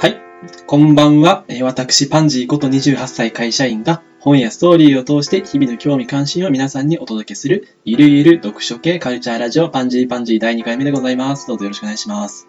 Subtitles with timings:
[0.00, 0.22] はい。
[0.68, 1.44] こんばんは。
[1.62, 11.48] 私、パンジーこと28歳会社員が本やストーリーを通して日々の興味関心を皆さんにお届けするゆるゆる読書系カルチャーラジオパンジーパンジー第2回目でございます。
[11.48, 12.46] どうぞよろしくお願いします。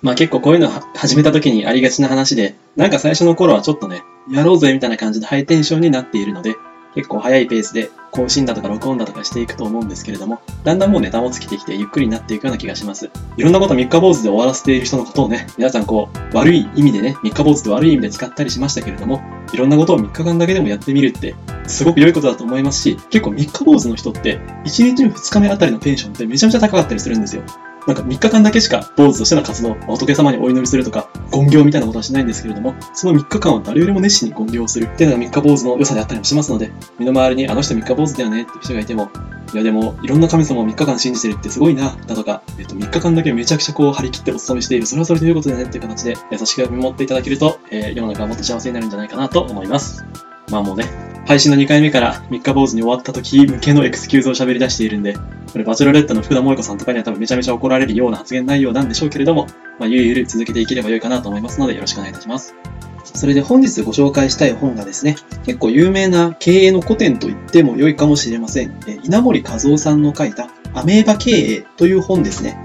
[0.00, 6.54] まあ結構こういうの始めた時にありがちな話で、なんか最初の頃はちょっとね、やろうぜみたいな感じでハイテンションになっているので、
[6.96, 13.10] 結構早いペースで更新だとか録音だとかしていくと思うんですけれども、だんだんもうネタも尽きてきてゆっくりになっていくような気がします。
[13.36, 21.34] いろんなこと三日坊主で終わらせている人のことをね、皆さんこう、悪い意味でね、三日坊主って悪い意味で使ったりしましたけれども、いろんなことを3日間だけでもやってみるって、
[21.66, 27.42] すごく良いことだと思いますし、結構三日坊主の人って、1日の2日目あたりのテンションってめちゃめちゃ高かったりするんですよ。
[27.86, 39.10] なんか3日間だけしか坊主としての活動、仏様にお祈りするとか、言行みたいなことはしないんですけれども、その3日間は誰よりも熱心に言行するっていうのが3日坊主の良さであったりもしますので、身の回りにあの人3日坊主だよねって人がいても、
[39.54, 50.04] いやでも、いろんな神様を3日間信じてるってすごいな、だとか、えっと、3日間だけめちゃくちゃこう張り切ってお勤めしている、それはそれで良いことだねっていう形で優しく見守っていただけると、えー世の中はもっと幸せになるんじゃないかなと思います。
[50.50, 50.86] まあもうね、
[51.26, 55.14] 配信の2回目から3日坊主に終わった時向けのエクスキューズを喋り出しているんで、
[55.52, 59.48] これバチェロレッテの福田萌子さんとかには多分めちゃめちゃ怒られるような発言内容なんでしょうけれども、
[59.80, 62.54] まあ、ゆるゆる続けていければ良いかなと思いますのでよろしくお願いいたします。
[63.02, 68.78] それで本日ご紹介したい本がですね、結構有名な経営の古典と言っても良いかもしれません。
[69.02, 72.56] 稲森和夫さんの書いたアメーバ経営という本ですね。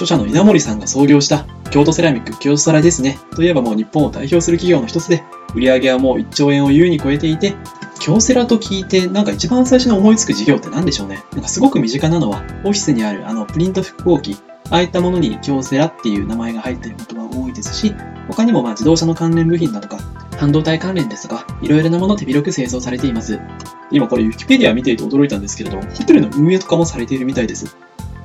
[0.00, 3.18] 著者の稲森さんが創業した京都セラミック京都サラですね。
[3.36, 5.22] といえばもう日本を代表する企業の一つで、
[5.54, 7.54] 売上はもう1兆円を優に超えていて、
[8.00, 11.22] 京セラと聞いて、なんか一番最初に思いつく事業って何でしょうね。
[11.32, 14.36] なんかすごく身近なのは、オフィスにあるあのプリント複合機、
[14.70, 17.94] ああいったものに京セラっていう名前が入っていることが多いですし、
[18.26, 19.98] 他にもまあ自動車の関連部品だとか、
[20.38, 23.38] 半導体関連ですとか、いろいろなもの手広く製造されています。
[23.90, 27.76] 今これ、ウィキペディア見ていて驚いたんですけれども、ホテルの運営とかもされているみたいです。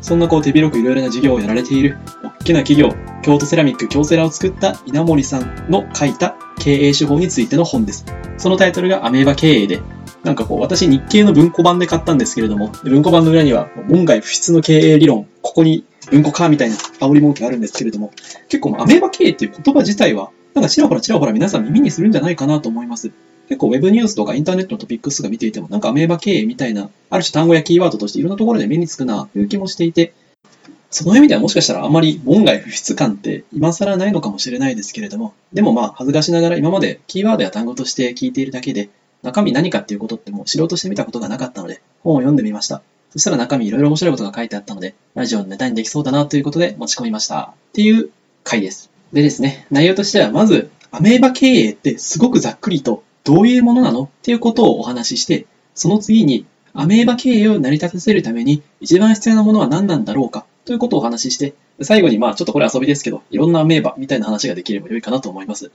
[0.06, 8.06] そんなこう手広くいろいろな事業をやられている、大きな企業、京都セラミック京セラを作った稲森さんの書いた経営手法についての本です。
[8.38, 9.81] そのタイトルがアメーバ経営で、
[10.23, 18.12] なんかこう、私日経の文庫版で買ったんですけれども、文庫版の裏には、門外不出の経営理論、ここに文庫化みたいな煽り文句があるんですけれども、
[18.47, 23.09] 結構アメーバ経営っていう言葉自体は、なんかちらほらちらほら皆さん耳にするんじゃないかなと思います。
[23.47, 30.13] 結構ウェブニュースとかインターネットのトピックスが見ていても、なんかアメーバ経営みたいな、ある種単語やキーワードとしていろんなところで目につくな、という気もしていて、
[30.89, 38.89] その意味ではもしかしたらあまり門外不出感って今更ないのかもしれないですけれども、でもまあ恥ずかしながら今までキーワードや単語として聞いているだけで、
[39.22, 42.81] 中身何かっていうことってもう知ろうとしてみたことがなかったので、本を読んでみました。
[43.11, 47.53] そしたら中身いろいろ面白いことが書いてあったので、ラジオのネタにできそうだなということで持ち込みました。
[47.69, 48.09] っていう
[48.44, 48.89] 回です。
[49.11, 54.03] でですね、内容としてはまず、アメーバ経営ってすごくざっくりとどういうものなの？
[54.03, 60.46] っていうことをお話しして、その次にアメーバ経営を成り立たせるために一番必要なものは何なんだろうか？
[60.63, 65.72] ということをお話しして、最後にまあちょっとこれ遊びですけど、いろんなアメーバみたいな話ができれば良いかなと思います。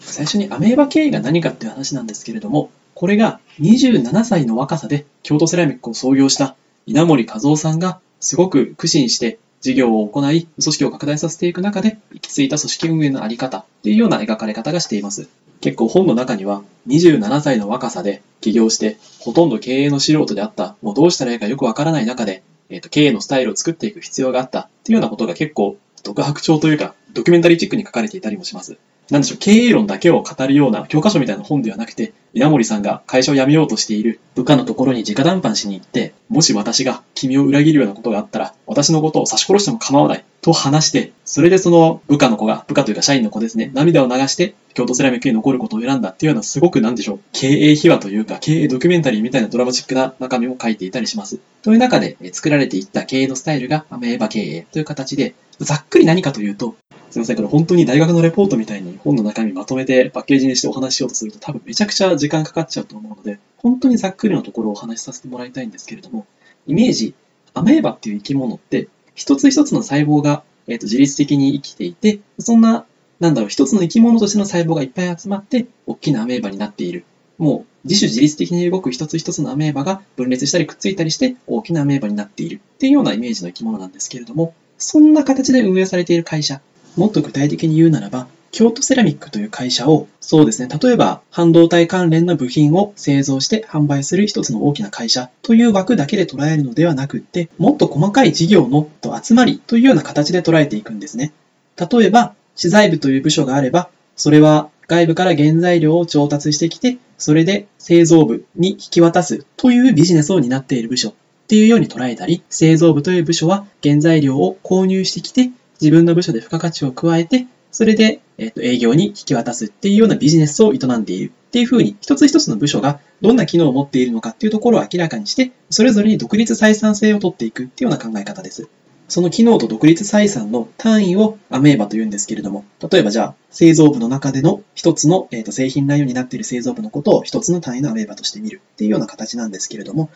[0.00, 6.56] 最初にアメーバ経営が何かっていう話なんですけれども、これが27歳の若さで京都セラミックを創業した
[6.86, 15.28] 稲森和夫さんがすごく苦心して事業を行い、組織を拡大させていく中で行き着いた組織運営のあり方っていうような描かれ方がしています。
[15.62, 28.76] 結構本の中には27歳の若さで起業してほとんど経営の素人であった、もうどうしたらいいかよくわからない中で、えーと経営のスタイルを作っていく必要があったっていうようなことが結構独白調というかドキュメンタリーチックに書かれていたりもします。
[29.12, 51.38] なんでしょう、経営論だけを語るような教科書みたいな本ではなくて、稲森さんが会社を辞めようとしている部下のところに直談判しに行って、もし私が君を裏切るようなことがあったら、私のことを刺し殺しても構わないと話して、それでその部下の子が、部下というか社員の子ですね、涙を流して京都セラミックに残ることを選んだっていうようなすごくなんでしょう、経営秘話というか、経営ドキュメンタリーみたいなドラマチックな中身を書いていたりします。
[51.62, 55.34] という中で作られていった経営のスタイルがアメーバ経営という形で、
[55.64, 56.76] ざっくり何かというと、
[57.10, 66.26] すみません、これ本当に大学のレポートみたいに本の中身まとめてパッケージにしてお話ししようとすると多分めちゃくちゃ時間かかっちゃうと思うので、本当にざっくりのところをお話しさせてもらいたいんですけれども、
[66.66, 67.14] イメージ、
[67.54, 72.86] アメーバっていう生き物って、一つ一つの細胞が、えーと自律的に生きていて、そんな、
[73.20, 77.04] なんだろう、一つの生き物としての細胞がいっぱい集まって、大きなアメーバになっている。
[77.38, 86.60] もう自主自律的に動く一つ一つのアメーバが分裂したりくっついたりして大きなアメーバになっているっていうようなイメージの生き物なんですけれども、そんな形で運営されている会社、
[86.96, 98.88] もっと具体的に言うならば、京都セラミックという会社を、そうですね、例えば半導体関連の部品を製造して販売する一つの大きな会社という枠だけで捉えるのではなくって、もっと細かい事業の
[99.22, 101.32] 集まりというような形で捉えていくんですね。
[101.76, 111.14] 例えば、資材部という部署があれば、それは外部から原材料を調達してきて、それで製造部に引き渡すというビジネスを担っている部署
[111.52, 115.50] っていうように捉えたり、製造部という部署は原材料を購入してきて、
[115.82, 128.70] 自分の部署で付加価値を加えて、それで、えっと営業に引き渡すっていうようなビジネスを営んでいるっていうふうに、一つ一つの部署がどんな機能を持っているのかっていうところを明らかにして、それぞれに独立採算性を取っていくっていうような考え方です。
[129.08, 140.08] その機能と独立採算の単位をアメーバというんですけれども、例えばじゃあ、製造部の中での一つの、えー、と製品内容になっている製造部のことを一つの単位のアメーバとして見るっていうような形なんですけれども、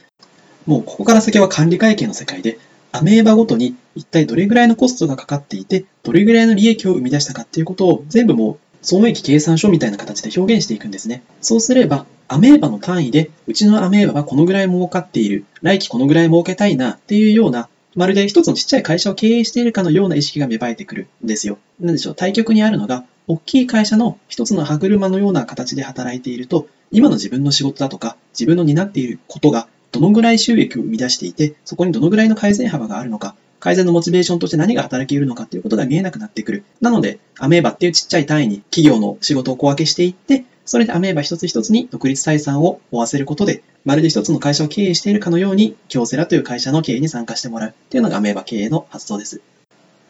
[0.67, 2.59] もうここから先は管理会計の世界で、
[2.91, 11.23] アメーバごとに一体どれぐらいのコストがかかっていて、どれぐらいの利益を生み出したかっていうことを全部もう損益計算書みたいな形で表現していくんですね。
[11.41, 21.59] そうすれば、アメーバの単位で、うちのアメーバはこのぐらい儲かっている、来期このぐらい儲けたいなっていうような、まるで一つのちっちゃい会社を経営しているかのような意識が芽生えてくるんですよ。
[21.81, 36.65] なんでしょう、対極にあるのが、大きい会社の一つの歯車のような形で働いていると、今の自分の仕事だとか、自分の担っていることがどのぐらい収益を生み出していて、そこにどのぐらいの改善幅があるのか、改善のモチベーションとして何が働けるのかということが見えなくなってくる。
[36.83, 49.41] なので、アメーバっていうちっちゃい単位に企業の仕事を小分けしていって、それでアメーバ一つ一つに独立採算を負わせることで、まるで一つの会社を経営しているかのように、京セラという会社の経営に参加してもらうっていうのがアメーバ経営の発想です。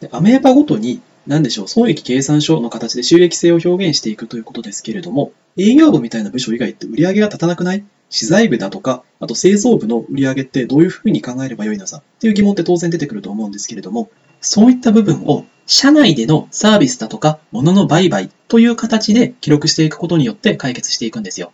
[0.01, 7.83] でアメーバごとに、何でしょう、損益計算書の形で収益性を表現していくということですけれども、営業部みたいな部署以外って売り上げが立たなくない？
[8.09, 14.09] 資材部だとか、あと製造部の売り上げってどういうふうに考えればよいのさっていう疑問って当然出てくると思うんですけれども、
[14.41, 21.51] そういった部分を社内でのサービスだとか物の売買という形で記録していくことによって解決していくんですよ。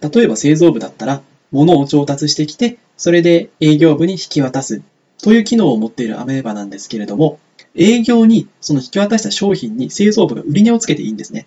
[0.00, 4.82] 例えば製造部だったら物を調達してきて、それで営業部に引き渡す
[5.22, 7.38] という機能を持っているアメーバなんですけれども、
[7.74, 11.46] 営業にその引き渡した商品に製造部が売り値をつけていいんですね。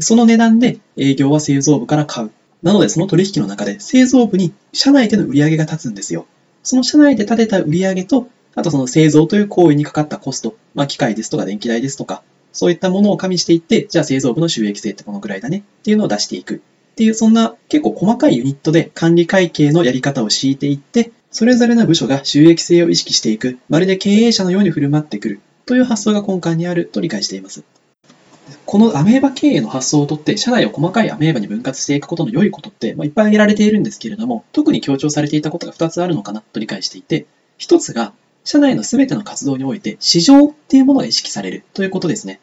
[0.00, 2.30] その値段で営業は製造部から買う。
[2.62, 6.26] なので、その取引の中で製造部に社内での売り上げが立つんですよ。
[6.62, 12.22] その社内で立てた売り上げと、あとその製造という行為にかかったコスト、まあ、機械ですとか電気代ですとか、
[12.52, 16.58] そういったものを加味していって、じゃあ製造部の収益性ってこのぐらいだねっていうのを出していくっ
[16.96, 27.62] ていう、そんな結構細かいユニットで管理会計のやり方を敷いていって、それぞれの部署が収益性を意識していく、まるで経営者のように振る舞ってくるという発想が根幹にあると理解しています。
[28.70, 37.24] このアメーバ経営の発想をとって、社内を細かいアメーバに分割していくことの良いことって、まあ、いっぱい挙げられているんですけれども、特に強調されていたことが2つあるのかなと理解していて、
[37.58, 38.12] 1つが、
[38.44, 42.40] 社内の全ての活動において市場っていうものが意識されるということですね。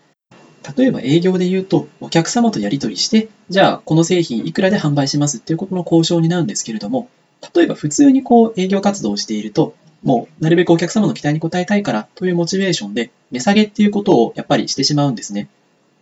[0.75, 7.07] 例えば営業で言うと、お客様とやり取りして、じゃあこの製品いくらで販売しますっていうことの交渉になるんですけれども、
[7.53, 15.49] 例えば普通にこう営業活動をしていると、もうなるべくお客様の期待に応えたいからというモチベーションで値下げっていうことをやっぱりしてしまうんですね。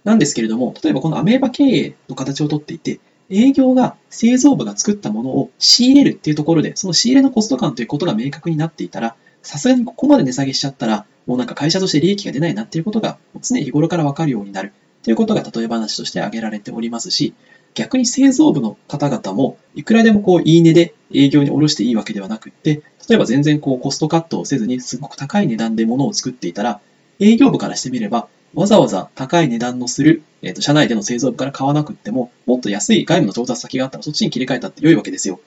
[0.04, 14.74] なんですけれども、例えばこのアメーバ経営の形をとっていて、営業が製造部が作ったものを仕入れるっていうところで、その仕入れのコスト感ということが明確になっていたら、さすがにここまで値下げしちゃったら、もうなんか会社として利益が出ないなっていうことが常日頃からわかるようになる。
[15.04, 17.34] ということが例え話として挙げられておりますし、
[17.74, 26.80] 逆に製造部の方々も、いくらでもこう、いい値で営業に卸していいわけではなくって、例えば全然こう、コストカットをせずに、すごく高い値段で物を作っていたら、
[27.20, 35.40] 営業部からしてみれば、わざわざ高い値段のする、えーと、社内での製造部から買わなくっても、もっと安い外部の調達先があったらそっちに切り替えたって良いわけですよ。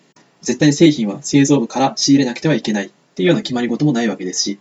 [0.43, 4.59] 絶対に製品は製造部から仕入れなくてはいけないっていうような決まり事もないわけですし。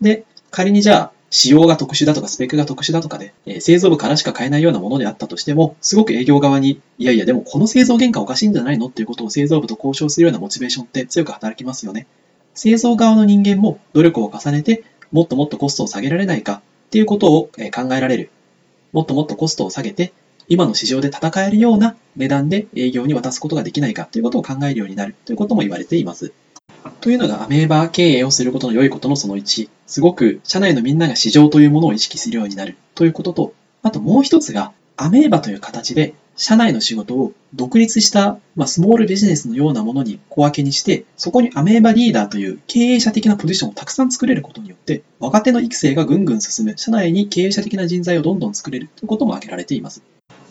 [0.00, 12.06] で、仮にじゃあ、仕様が特殊だとかスペックが特殊だとかで、えー、製造部からしか買えないようなものであったとしても、すごく営業側に、いやいやでもこの製造原価おかしいんじゃないのっていうことを製造部と交渉するようなモチベーションって強く働きますよね。
[12.54, 16.62] 製造側の人間も努力を重ねて、もっともっとコストを下げられないか
[16.94, 18.30] っていうことを考えられる。
[18.92, 20.12] もっともっとコストを下げて、
[20.46, 26.32] 今の市場で戦えるような値段で営業に渡すことができないかということを考えるようになるということも言われています。
[27.00, 50.02] というのがアメーバー経営をすることの良いことのその1、すごく社内のみんなが市場というものを意識するようになるということと、あともう一つがアメーバという形で社内の仕事を独立した、まあ、スモールビジネスのようなものに小分けにして、そこにアメーバリーダーという経営者的なポジションをたくさん作れることによって、若手の育成がぐんぐん進む、社内に経営者的な人材をどんどん作れるということも挙げられています。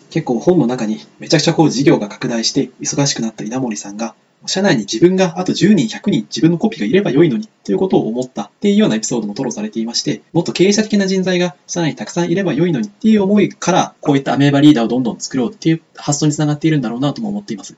[0.09, 4.13] 結構本の中にめちゃくちゃこう事業が拡大して忙しくなった稲森さんが
[4.45, 17.75] 社内に自分があと10人、100人自分のコピーがいれば良いのにということを思ったっていうようなエピソードも吐露されていまして、もっと経営者的な人材が社内にたくさんいれば良いのにっていう思いから、こういったアメーバリーダーをどんどん作ろうっていう発想につながっているんだろうなとも思っています。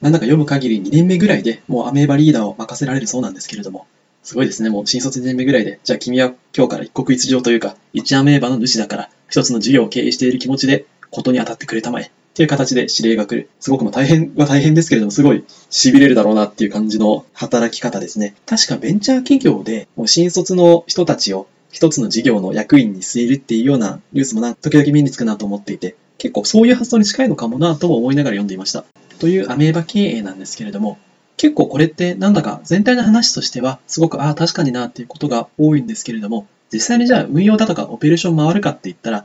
[0.00, 3.86] なんだか読む限り2年目ぐらいでもうアメーバリーダーを任せられるそうなんですけれども、
[4.22, 4.70] すごいですね。
[4.70, 13.48] もう新卒2年目ぐらいで、じゃあ君は今日から一国一城というか、一アメーバの主だから、一つの事業を経営している気持ちで、ことに当たってくれたまえっていう形で指令が来る。
[13.60, 18.34] すごくも大変は大変ですけれども、すごい痺れるだろうなっていう感じの働き方ですね。
[18.44, 28.84] 確かベンチャー企業で、もう新卒の人たちを一つの事業の役員に据えるっていうようなニュースもな時々目につくなと思っていて、結構そういう発想に近いのかもなとも思いながら読んでいました。
[29.18, 30.98] というアメーバ経営なんですけれども、
[31.38, 39.24] 結構これってなんだか全体の話としてはすごくああ確かになっていうことが多いんですけれども、実際にじゃあ運用だとかオペレーション回るかって言ったら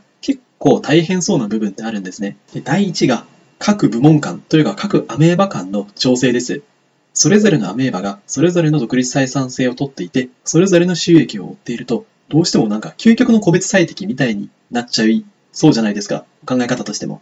[0.61, 2.37] 構大変そうな部分ってあるんですね。
[2.53, 3.25] で第1が
[3.57, 6.61] 各部門間というか各アメーバ間の調整です。
[7.13, 16.25] それぞれのアメーバがそれぞれの独立採算性をとっていて、それぞれの収益を追っていると、どうしてもなんか究極の個別最適みたいになっちゃいそうじゃないですか。
[16.45, 17.21] 考え方としても。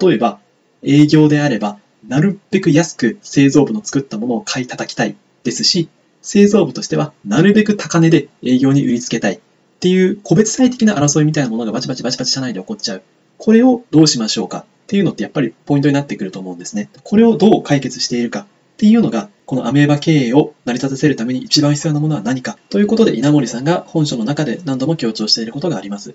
[0.00, 0.38] 例えば、
[0.82, 5.14] 営業であれば、なるべく安く製造部の作ったものを買い叩きたい
[5.44, 5.88] ですし、
[6.22, 9.40] 製造部としてはなるべく高値で営業に売りつけたい
[9.78, 13.02] っていう個別最適な争いみたいなものがバチバチバチバチ社内で起こっちゃう。
[13.38, 16.90] これをどうしましょうかっていうのってやっぱりポイントになってくると思うんですね。
[17.04, 26.14] これをどう解決しているかっていうのが、このアメーバ経営を成り立たせるために一番必要なものは何かということで稲森さんが本書の中で何度も強調していることがあります。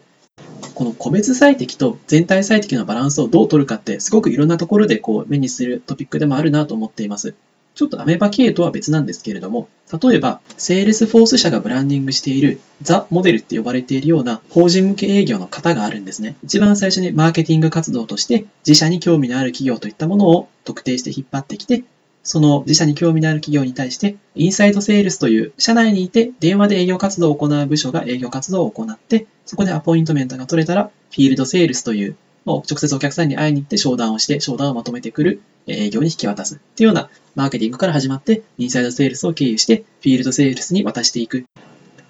[0.76, 7.36] この個別最適と全体最適のバランスをどう取るかってすごくいろんなところでこう目にするトピックでもあるなと思っています。
[7.76, 9.68] ちょっとアメバ経営とは別なんですけれども、
[10.02, 16.36] 例えば、 Salesforce 社がブランディングしている The Model って呼ばれているような法人向け営業の方があるんですね。
[16.44, 21.84] 一番最初にマーケティング活動として自社に興味のある企業といったものを特定して引っ張ってきて、
[22.24, 41.46] その自社に興味のある企業に対して、インサイドセールスという社内にいて電話で営業活動を行う部署が営業活動を行って、そこでアポイントメントが取れたら、フィールドセールスという、直接お客さんに会いに行って商談をして、商談をまとめてくる営業に引き渡すっていうようなマーケティングから始まって、インサイドセールスを経由して、フィールドセールスに渡していく。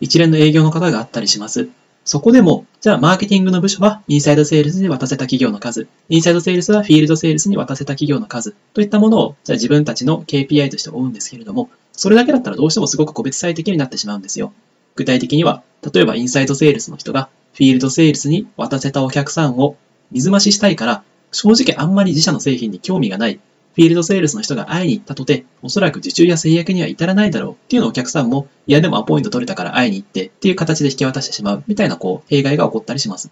[0.01, 1.69] 一連の営業の方があったりします。
[2.05, 14.51] そこでも、じゃあ、マーケティングの部署は、インサイドセールスに渡せた企業の数、インサイドセールスはフィールドセールスに渡せた企業の数、といったものを、じゃあ自分たちの KPI として追うんですけれども、それだけだったらどうしてもすごく個別最適になってしまうんですよ。
[14.95, 15.63] 具体的には、
[15.93, 19.77] 例えばインサイドセールスの人が、フィールドセールスに渡せたお客さんを
[20.13, 23.39] 水増ししたいから、正直あんまり自社の製品に興味がない
[23.75, 33.31] フィールドセールスの人が会いに行ったとて、おそらく受注や制約には至らないだろうっていうのをお客さんも、いやでもアポイント取れたから会いに行ってっていう形で引き渡してしまうみたいなこう、弊害が起こったりします。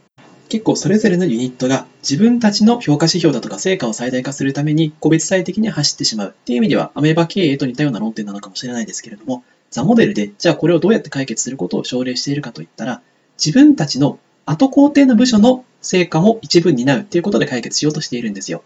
[0.50, 13.02] 結構それぞれのユニットが自分たちの評価指標だとか成果を最大化するために個別最適に走ってしまうっていう意味ではアメーバ経営と似たような論点なのかもしれないですけれども、ザモデルでじゃあこれをどうやって解決することを奨励しているかといったら、
[13.38, 18.64] 自分たちの後工程の部署の成果も一部担うということで解決しようとしているんですよ。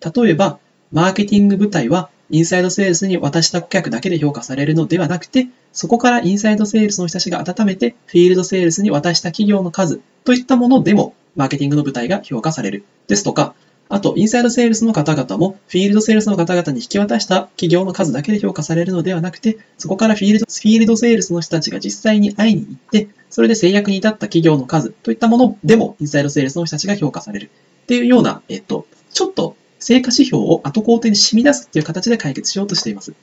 [0.00, 0.58] 例えば、
[0.92, 12.84] マーケティング部隊はインサイドセールスに渡した顧客だけで評価されるのではなくて、そこからインサイドセールスの人たちが温めて、フィールドセールスに渡した企業の数といったものでも、マーケティングの部隊が評価される。
[13.06, 13.54] ですとか、
[13.90, 27.50] あと、インサイドセールスの方々も、フィールドセールスの方々に引き渡した企業の数だけで評価されるのではなくて、そこからフィールドフィールドセールスの人たちが実際に会いに行って、それで制約に至った企業の数といったものでも、インサイドセールスの人たちが評価される。
[27.84, 33.14] っていうような、えっと、ちょっと成果指標を後工程に染み出すっていう形で解決しようとしています。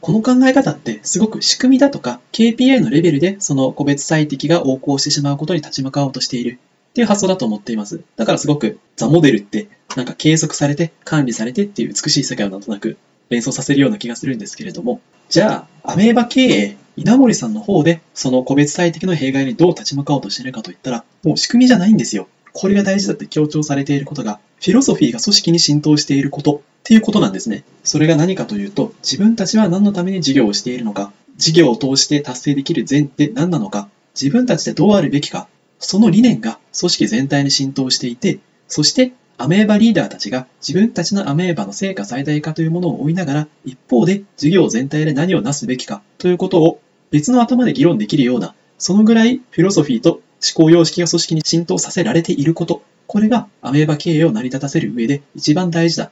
[0.00, 6.58] この考え方ってすごく仕組みだとか KPI のレベルでその個別最適が横行してしまうことに立ち向かおうとしている
[6.94, 8.04] っていう発想だと思っています。
[8.14, 12.96] だからすごくザ・モデルってなんか計測されて管理されてっていう美しい世界をなんとなく
[13.30, 22.28] 連想させるような気がするんですけれども、じゃあアメーバ経営、稲森さんの方でその個別最適の弊害にどう立ち向かおうとしているかといったら、もう仕組みじゃないんですよ。
[22.52, 27.64] これが大事だって強調されていることが、フィロソフィーが組織に浸透していることっていうことなんですね。
[27.82, 35.48] それが何かというと、自分たちは何のために事業をしているのか、事業を通して達成できる善って何なのか、自分たちでどうあるべきか、
[35.80, 38.38] その理念が組織全体に浸透していて、
[38.68, 50.22] そしてアメーバリーダーたちが自分たちのアメーバの成果最大化というものを追いながら、一方で事業全体で何をなすべきかということを別の頭で議論できるような、そのぐらいフィロソフィーと思
[50.54, 56.10] 考様式が組織に浸透させられていること、これがアメーバ経営を成り立たせる上で一番大事だ。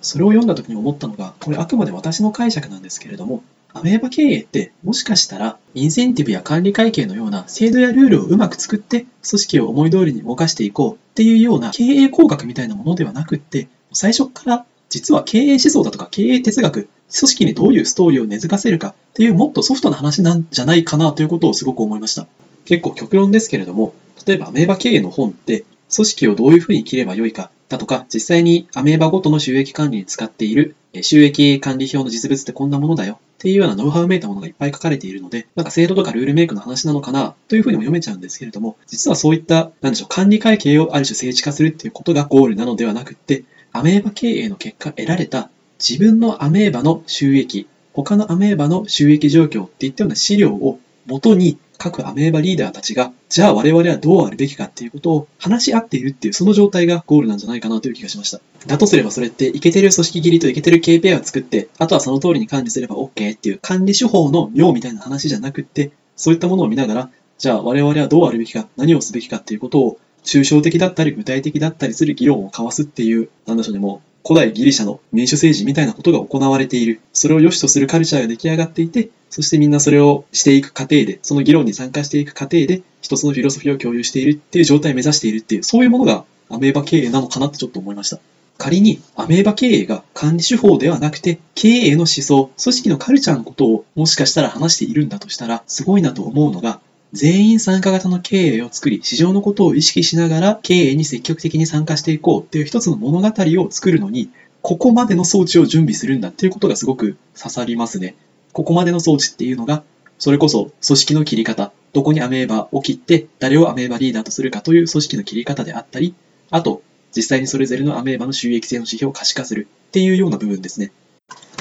[0.00, 3.42] それを読んだ時に思ったのが、これあくまで私の解釈なんですけれども、
[3.74, 22.26] アメーバ経営ってもしかしたらインセンティブや管理会計のような制度やルールをうまく作って組織を思い通りに動かしていこうっていうような経営工学みたいなものではなくって最初から実は経営思想だとか経営哲学組織にどういうストーリーを根付かせるかっていうもっとソフトな話なんじゃないかなということをすごく思いました。
[22.64, 23.94] 結構極論ですけれども、
[24.26, 25.64] 例えばアメーバ経営の本って、
[25.94, 58.40] 組織をどういうふうに切ればよいかだとか、実際にアメーバごとの収益管理に使っている収益管理表の実物ってこんなものだよっていうようなノウハウめいたものがいっぱい書かれているので、なんか制度とかルールメイクの話なのかなというふうにも読めちゃうんですけれども、実はそういった、なんでしょう、管理会計をある種政治化するっていうことがゴールなのではなくって、アメーバ経営の結果得られた自分のアメーバの収益、他のアメーバの収益状況っていったような資料を元に各アメーバリーダーたちが、じゃあ我々はどうあるべきかっていうことを話し合っているっていうその状態がゴールなんじゃないかなという気がしました。
[58.68, 77.00] だとすればそれってイケてる組織切りとイケてる KPI を作って、あとはその通りに管理すれば OK っていう管理手法の妙みたいな話じゃなくって、そういったものを見ながら、じゃあ我々はどうあるべきか、何をすべきかっていうことを抽象的だったり具体的だったりする議論を交わすっていう、なんでしょうね、もう古代ギリシャの民主政治みたいなことが行われている。
[77.12, 88.20] それを良しとするカルチャーが出来上がっていて、そしてみんなそれをしていく過程で、その議論に参加していく過程で、一つのフィロソフィーを共有しているっていう状態を目指しているっていう、そういうものがアメーバ経営なのかなってちょっと思いました。
[88.58, 96.80] 仮にアメーバ経営が管理手法ではなくて経営の思想、組織のカルチャーのことをもしかしたら話しているんだとしたらすごいなと思うのが
[97.12, 104.30] 全員参加型の経営を作り、市場のことを意識しながら経営に積極的に参加していこうっていう一つの物語を作るのに、
[104.62, 108.14] ここまでの装置を準備するんだっていうことがすごく刺さりますね。
[108.52, 109.82] ここまでの装置っていうのが、
[110.18, 116.14] それこそ組織の切り方、どこにアメーバを切って誰をアメーバリーダーとするかという組織の切り方であったり、
[116.50, 116.82] あと、
[117.14, 120.92] 実際にそれぞれのアメーバの収益性の指標を可視化するっていうような部分ですね。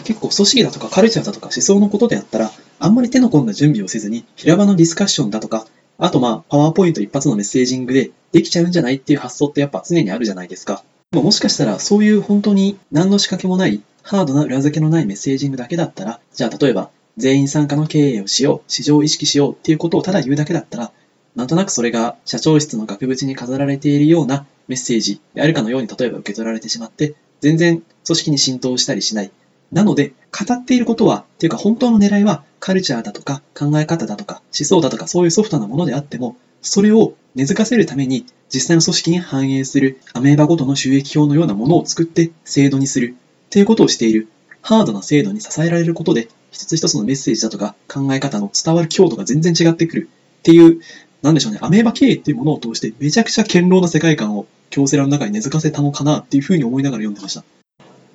[0.05, 2.51] 結構組織だとかカルチャーだとか思想のことであったら、
[2.83, 5.67] あんまり手の込んだ準備をせずに、平場のディスカッションだとか、
[5.99, 10.83] あとまあ、パワーポイント一発のメッセージングでできちゃうんじゃないっていう発想ってやっぱ常にあるじゃないですか。
[11.11, 20.91] もしかしたらそういう本当に何の仕掛けもないハードな裏付けのないメッセージングだけだったら、じゃあ例えば全員参加の経営をしよう、市場を意識しようっていうことをただ言うだけだったら、
[21.35, 29.31] なんとなくそれが社長室の額縁に飾られているようなメッセージであるかのように例えば受け取られてしまって、全然組織に浸透したりしない。
[29.71, 43.15] なので、語っていることは、っていうか本当の狙いはカルチャーだとか考え方だとか思想だとかそういうソフトなものであっても、それを根付かせるために実際の組織に反映するアメーバごとの収益表のようなものを作って制度にする
[43.47, 44.27] っていうことをしている
[44.61, 50.09] ハードな制度に支えられることで一つ一つのメッセージだとか考え方の伝わる強度が全然違ってくる
[50.39, 50.81] っていう、
[51.21, 57.43] なんでしょうね、アメーバ経営っていうものを通してめちゃくちゃ堅牢な世界観を京セラの中に根付かせたのかなっていうふうに思いながら読んでました。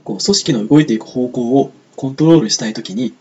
[0.06, 3.12] こう組織の動いていく方向をコントロールしたいときに、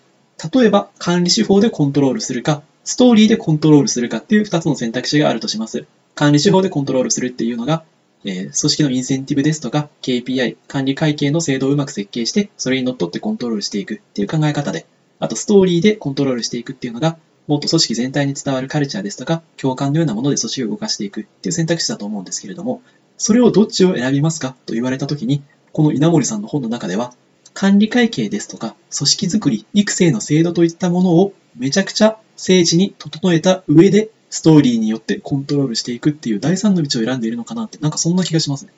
[0.53, 5.87] 例えば管理手法でコントロールするか、ストーリーでコントロールするかっていう2つの選択肢があるとします。
[6.13, 7.83] 管理手法でコントロールするっていうのが、
[8.23, 14.85] え、組織のインセンティブですとか KPI、管理会計の制度をうまく設計して、それにのっとってコントロールしていくっていう考え方で、
[15.17, 22.83] あとストーリーでコントロールしていくっていうのが、もっと組織全体に伝わるカルチャーですとか、共感のようなもので組織を動かしていくっていう選択肢だと思うんですけれども、
[23.17, 25.41] それをどっちを選びますかと言われたときに、
[25.75, 27.13] この稲森さんの本の中では、
[27.53, 38.71] 管理会計ですとか、組織づくり、育成の制度といったものをめちゃくちゃ政治に整えた上でストーリーによってコントロールしていくっていう第三の道を選んでいるのかなって、なんかそんな気がしますね。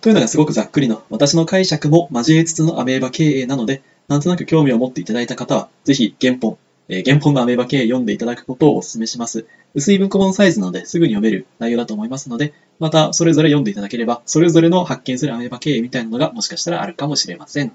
[0.00, 6.56] というのがすごくざっくりの私の解釈も交えつつのアメーバ経営なので、なんとなく興味を持っていただいた方は、ぜひ原本、
[6.88, 9.44] えー、原本のアメーバ経営読んでいただくことをお勧めします。
[9.76, 17.72] 薄い文庫本サイズなのですぐに読める内容だと思いますので、またそれぞれ読んでいただければ、それぞれの発見するアメーバ経営みたいなのがもしかしたらあるかもしれません。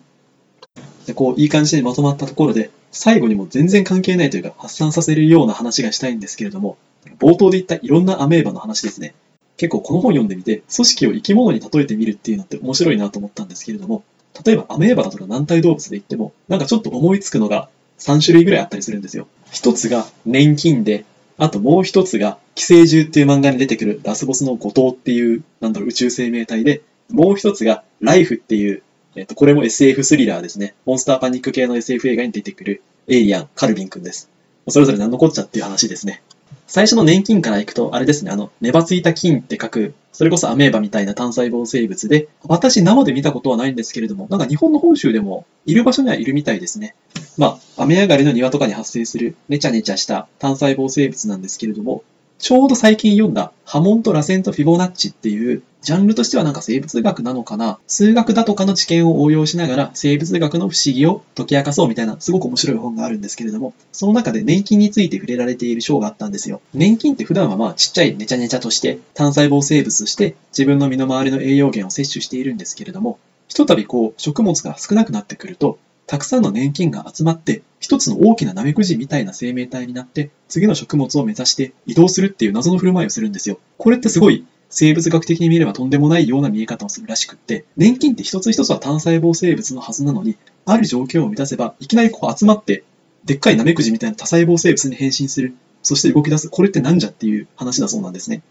[1.05, 6.75] でこう、いい感じにまとまったところで、最後にも全然関係ないというか、発散させるような話がしたいんですけれども、
[7.19, 9.13] 冒頭で言ったいろんなアメーバの話ですね。
[9.57, 14.03] 結構この本読んでみて、組織を生き物に例えてみるっていうのって面白いなと思ったんですけれども、
[14.43, 19.27] 例えばアメーバだとか軟体動物で言っても、なんかちょっと思いつくのが3種類ぐらいあったりするんですよ。
[19.51, 21.05] 一つが年金で、
[21.41, 28.83] あともう一つが寄生獣っていう漫画に出てくるラスボスの後藤っていう、なんだろう、宇宙生命体で、もう一つがライフっていう
[29.15, 30.73] えっ、と、これも SF スリラーですね。
[30.85, 34.29] モンスターパニック系の SF 映画に出てくるエイリアン、カルビンくんです。
[34.69, 36.21] それぞれ何のこっちゃっていう話ですね。
[36.67, 46.95] 最初の年金から行くと、あれですね、あの、ネバついた金って書く、それこそアメーバみたいな単細胞生物で、私生で見たことはないんですけれども、なんか日本の本州でもいる場所にはいるみたいですね。
[47.37, 52.03] まあ、雨上がりの庭とかに発生するネチャネチャした単細胞生物なんですけれども、
[52.41, 57.79] ちょうど最近読んだ波紋と螺旋とフィボナッチっていうジャンルとしてはなんか生物学なのかな？
[57.85, 66.61] 数学だとかの知見を応用しながら生物学の不思議を解き明かそうみたいなすごく面白い本があるんですけれども、その中で年金について触れられている章があったんですよ。
[66.73, 75.77] 年金って普段はまあちっちゃいネチャネチャとして単細胞生物として自分の身の回りの栄養源を摂取しているんですけれども、ひとたびこう食物が少なくなってくると、
[76.11, 83.59] たくさんの年金が集まって、一つの大きなナメクジみたいな生命体になって、次の食物を目指して移動するっていう謎の振る舞いをするんですよ。
[83.77, 92.83] これってすごい生物学的に見ればとんでもないような見え方をするらしくって、年金って一つ一つは単細胞生物のはずなのに、ある条件を満たせば、いきなりこう集まって、
[93.23, 95.55] でっかいナメクジみたいな多細胞生物に変身する。
[95.81, 96.49] そして動き出す。
[96.49, 98.41] これってなんじゃっていう話だそうなんですね。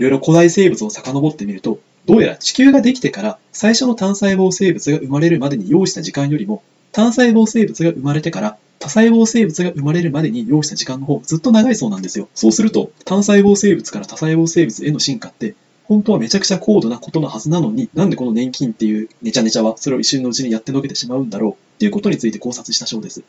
[0.00, 12.28] いろいろ古代生物を遡ってみると、どうやら地球ができてから最初の単細胞生物が生まれるまでに要した時間よりも単細胞生物が生まれてから多細胞生物が生まれるまでに要した時間の方ずっと長いそうなんですよ。
[12.34, 23.22] そうすると、単細胞生物から多細胞生物への進化って、本当はめちゃくちゃ高度なことのはずなのに、なんでこの年金っていうネチャネチャはそれを一瞬のうちにやってのけてしまうんだろうっていうことについて考察した章です。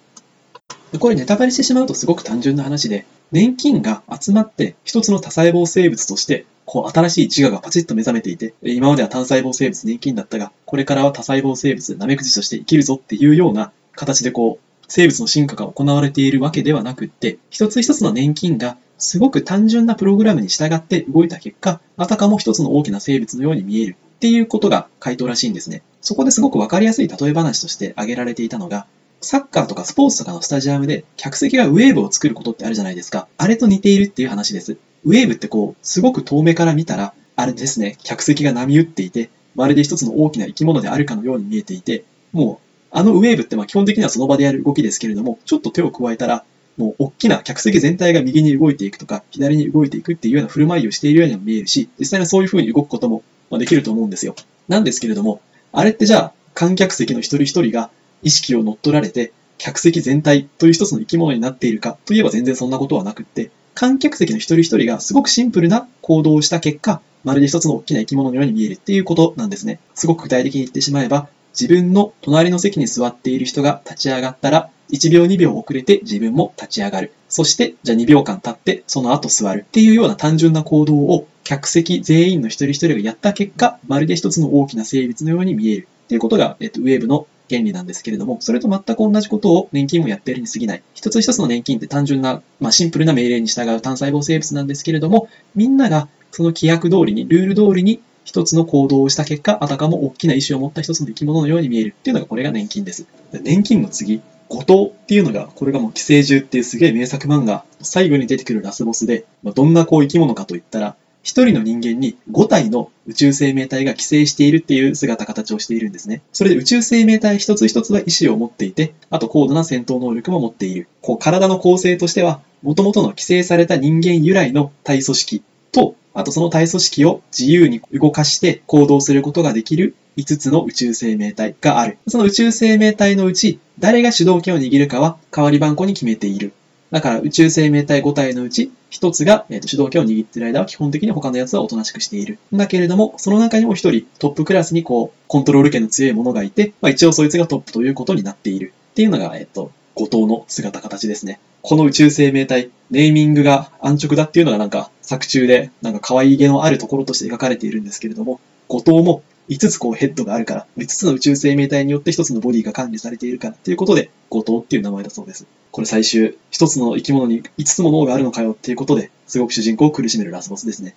[1.00, 25.84] これネタバレしてしまうとすごく単純な話で、年金が集まって一つの多細胞生物としてこう新しい自我がパチッと目覚めていて、今までは単細胞生物年金だったが、これからは多細胞生物ナメクジとして生きるぞっていうような形でこう、生物の進化が行われているわけではなくって、一つ一つの年金がすごく単純なプログラムに従って動いた結果、あたかも一つの大きな生物のように見えるっていうことが回答らしいんですね。
[26.02, 28.88] そこですごくわかりやすい例え話として挙げられていたのが、
[29.22, 33.28] サッカーとかスポーツとかのスタジアムで客席がウェーブを作ることってあるじゃないですか。
[33.38, 34.78] あれと似ているっていう話です。
[35.06, 46.44] ウェーブってこう、すごく遠目から見たら、あれですね、客席が波打っていて、まるで一つの大きな生き物であるかのように見えていて、もう、あのウェーブってまあ基本的にはその場でやる動きですけれども、ちょっと手を加えたら、
[46.78, 53.24] もう大きな客席全体が右に動いていくとか、左に動いていくっていうような振る舞いをしているようにも見えるし、実際にそういう風に動くことも
[53.58, 54.36] できると思うんですよ。
[54.68, 57.90] なんですけれども、あれってじゃあ、観客席の一人一人が
[58.24, 69.80] 意識を乗っ取られて、客席全体という一つの生き物になっているかといえば全然そんなことはなくって、観客席の一人一人がすごくシンプルな行動をした結果、まるで一つの大きな生き物のように見えるっていうことなんですね。
[69.94, 77.14] すごく具体的に言ってしまえば、自分の隣の席に座っている人が立ち上がったら、1秒2秒遅れて自分も立ち上がる。
[77.30, 90.84] そして、じゃあ2秒間経ってその後座るっていうような単純な行動を客席全員の一人一人がやった結果、まるで一つの大きな生物のように見えるっていうことが、えっと、ウェーブの原理なんですけれども、それと全く同じことを年金もやっているに過ぎない。
[90.94, 103.06] 一つ一つの年金って単純な、まあ、シンプルな命令に従う単細胞生物なんですけれども、みんながその規約通りに、ルール通りに一つの行動をした結果、あたかも大きな意志を持った一つの生き物のように見えるっていうのがこれが年金です。
[103.42, 110.96] 年金の次、後藤っていうのが、これがもう寄生獣っていうすげえ名作漫画、最後に出てくるラスボスで、まあ、どんなこう生き物かといったら、
[111.28, 116.22] 一人の人間に5体の宇宙生命体が寄生しているっていう姿形をしているんですね。
[116.32, 120.88] それで宇宙生命体一つ一つは意志を持っていて、あと高度な戦闘能力も持っている。
[121.02, 131.98] こう体の構成としては、元々の寄生された人間由来の体組織と、あとその体組織を自由に動かして行動することができる5つの宇宙生命体がある。
[132.08, 136.54] その宇宙生命体のうち、誰が主導権を握るかは代わり番号に決めている。
[136.90, 142.40] だから宇宙生命体5体のうち1つが、えー、と主導権を握っている間は基本的に他のやつはおとなしくしている。
[142.54, 148.74] だけれども、その中にも1人トップクラスにこうコントロール権の強い者がいて、まあ、一応そいつがトップということになっている。
[148.92, 151.40] っていうのが、えっ、ー、と、後藤の姿形ですね。
[151.62, 165.46] この宇宙生命体、ネーミングが安直だっていうのがなんか作中でなんか可愛いげのあるところとして描かれているんですけれども、後藤も5つこうヘッドがあるから、5つの宇宙生命体によって1つのボディが管理されているからっていうことで、後藤っていう名前だそうです。
[165.72, 170.96] これ最終、1つの生き物に5つも脳があるのかよっていうことで、すごく主人公を苦しめるラスボスですね。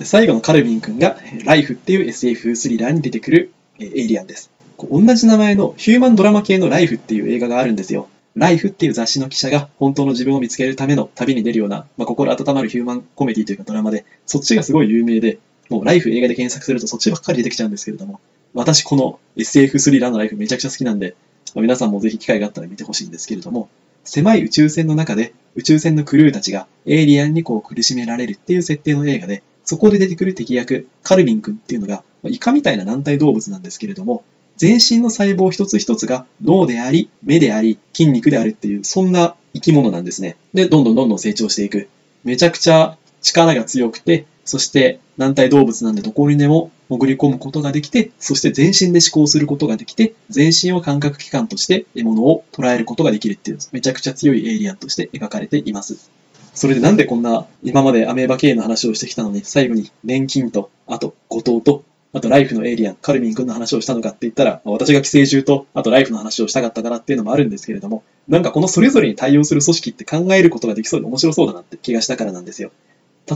[0.00, 4.50] 最後のカルビン君が、ライフっていう SF スリラーに出てくるエイリアンです。
[4.90, 8.08] 同じ名前のヒューマンドラマ系のライフっていう映画があるんですよ。
[8.34, 15.38] ライフっていう雑誌の記者が本当の自分を見つけるための旅に出るような、まあ、心温まるヒューマンコメディというかドラマで、そっちがすごい有名で、
[15.70, 18.20] もうライフ映画で検索するとそっちばっかり出てきちゃうんですけれども、
[18.52, 21.16] 私この SF スリラーのライフめちゃくちゃ好きなんで、
[21.54, 23.68] ま、皆さんもぜひ機会があったら見てほしいんですけれども、
[24.04, 34.24] 狭い宇宙船の中で宇宙船のクルーたちがエイリアンにこう苦しめられるっていう設定の映画で、そこで出てくる敵役、カルビン君っていうのが、イカみたいな軟体動物なんですけれども、
[34.56, 40.36] 全身の細胞一つ一つが脳であり、目であり、筋肉であるっていう、そんな生き物なんですね。
[40.52, 41.88] で、どんどんどんどん成長していく。
[42.24, 56.10] めちゃくちゃ力が強くて、そして軟体動物なんでどこにでも潜り込むことができて、そして全身で思考することができて、全身を感覚器官として獲物を捉えることができるっていう、めちゃくちゃ強いエイリアンとして描かれています。
[56.54, 72.70] それでなんでこんな今までアメーバ系の話をしてきたのに、最後に年金と、あと後藤と、あとライフのエイリアン、カルビン君の話をしたのかって言ったら、私が寄生獣と、あとライフの話をしたかったからっていうのもあるんですけれども、なんかこのそれぞれに対応する組織って考えることができそうで面白そうだなって気がしたからなんですよ。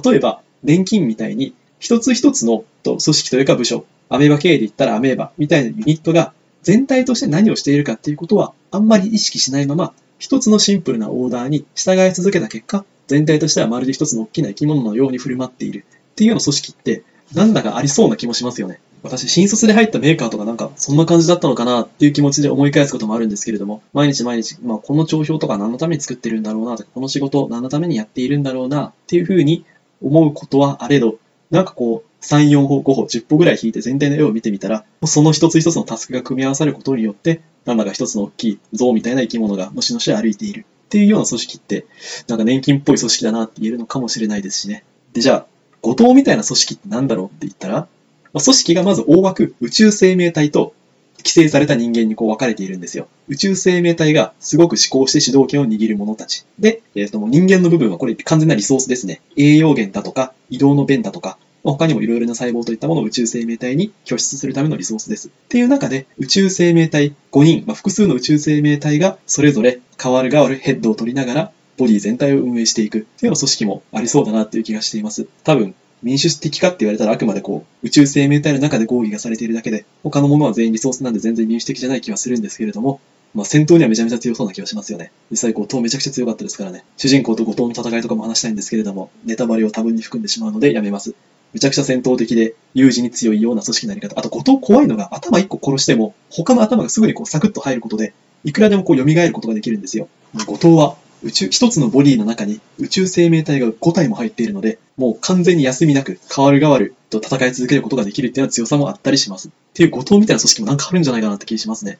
[0.04, 17.02] 例えば、年金みたいに、一つ一つの組織というか部署、アメーバ経営で言ったらアメーバみたいなユニットが全体として何をしているかっていうことはあんまり意識しないまま、一つのシンプルなオーダーに従い続けた結果、全体としてはまるで一つの大きな生き物のように振る舞っているっていうような組織って、
[17.34, 18.80] なんだかありそうな気もしますよね。
[19.02, 29.64] 私、新卒で入ったメーカーとかなんか、そんな感じだったのかなっていう気持ちで思い返すこともあるんですけれども、毎日毎日、まあ、この帳票とか何のために作ってるんだろうな、この仕事何のためにやっているんだろうなっていうふうに
[30.02, 31.18] 思うことはあれど、
[31.50, 41.86] なんかこう、3、4歩、5歩、10歩ぐらい引いて全体の絵を見てみたら、その一つ一つのタスクが組み合わさることによって、なんだか一つの大きい像みたいな生き物がのしのし歩いているっていうような組織って、
[42.26, 44.84] なんか年金っぽい組織だなって言えるのかもしれないですしね。
[45.12, 45.46] で、じゃあ、
[45.82, 47.86] 後藤みたいな組織って何だろうって言ったら、
[48.32, 50.74] 組織がまず大枠宇宙生命体と
[51.18, 53.08] 規制された人間にこう分かれているんですよ。
[53.28, 56.44] 宇宙生命体がすごく思考して主導権を握る者たち。
[56.58, 59.20] で、えー、と人間の部分はこれ完全なリソースですね。
[59.36, 65.28] 栄養源だとか、移動の便だとか、他にもいろいろな細胞といったものを宇宙生命体に拠出するためのリソースです。
[65.28, 75.26] っていう中で、宇宙生命体5人、まあ、複数の宇宙生命体がそれぞれ変わる変わるヘッドを取りながら、ボディ全体を運営していくっていうような組織もありそうだなっていう気がしています。
[75.44, 83.00] 多分、民主的かって言われたらあくまでこう、宇宙生命体の中で合議がされているだけで、他のものは全員リソースなんで全然民主的じゃない気はするんですけれども、
[83.34, 85.12] まあ戦闘にはめちゃめちゃ強そうな気がしますよね。
[85.30, 86.84] 実際後藤めちゃくちゃ強かったですからね。
[86.96, 91.14] 主人公と後藤の戦いとかも話したいんですけれども、ネタバレを多分に含んでしまうのでやめます。
[91.52, 94.18] めちゃくちゃ戦闘的で有事に強いような組織のやり方。
[94.18, 98.12] あと後藤怖いのが頭1個殺しても、他の頭がすぐにこうサクッと入ることで、
[98.44, 100.08] いくらでもこう蘇ることができるんですよ。
[100.46, 109.48] 後藤は宇宙、一つのボディの中に宇宙生命体が5体も入っているので、もう完全に休みなく、変わる変わると戦い続けることができるっていうのは強さもあったりします。
[109.48, 111.98] っていう後藤みたいな組織もなんかあるんじゃないかなって気しますね。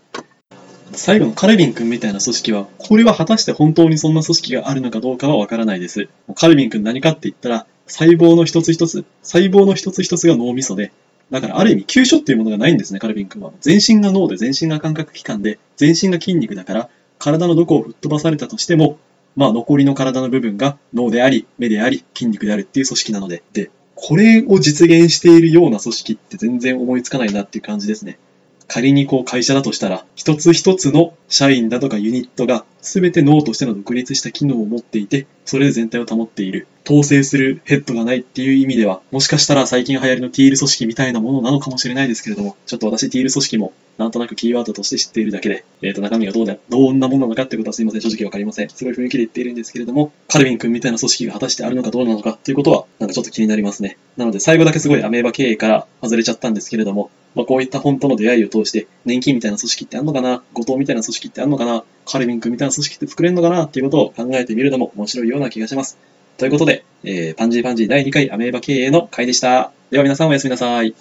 [0.93, 6.09] 最後のカルビン君みたいな組織は、これは果たして本当にそんな組織があるのかどうかはわからないです。
[6.35, 10.93] カルビン君何かって言ったら、細胞の一つ一つ、細胞の一つ一つが脳みそで、
[11.31, 13.53] だからある意味、急所っていうものがないんですね、カルビン君は。
[13.61, 18.99] 全身が脳で、全身が感覚器官で、全身が筋肉だから、体のどこを吹っ飛ばされたとしても、
[19.39, 28.19] まあ残りの体の部分が脳であり、目であり、筋肉であるっていう組織なので、で、これを実現しているような組織って全然思いつかないなっていう感じですね。
[28.67, 36.67] 仮にこう会社だとしたら、一つ一つの社員だとかユニットが全て脳としての独立した機能を持っていて、それで全体を保っている。
[36.85, 48.69] 統制するヘッドがないっていう意味では、もしかしたら最近流行りのティール組織みたいなものなのかもしれないですけれども、ちょっと私ティール組織もなんとなくキーワードとして知っているだけで、えっ、ー、と中身がどうで、どんなものなのかってことはすいません、正直わかりません。
[48.71, 53.99] すごい雰囲気で言っているんですけれども、カルビン君みたいな組織が果たしてあるのかどうなのかっていうことは、なんかちょっと気になりますね。
[54.17, 60.43] なので最後だけすごいアメーバ経営から外れちゃったんですけれども、まあ、こういった本との出会いを通して、年金みたいな組織ってあんのかな？
[60.55, 61.85] 後藤みたいな組織ってあんのかな？
[62.05, 63.67] カルビン君みたいな組織って作れるのかな？
[63.67, 65.99] っていうことを考えてみるのも面白いような気がします。
[66.37, 69.71] ということで、えー、パンジーパンジー第2回アメーバ経営の回でした。
[69.93, 70.97] では皆さんおやすみなさい。